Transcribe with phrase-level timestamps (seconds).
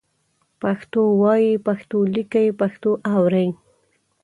[0.61, 3.49] پښتو وایئ، پښتو لیکئ، پښتو اورئ